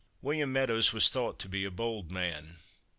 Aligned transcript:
William 0.23 0.51
Meadows 0.51 0.91
was 0.93 1.09
thought 1.11 1.37
to 1.37 1.47
be 1.47 1.63
a 1.63 1.69
bold 1.69 2.09
man. 2.11 2.55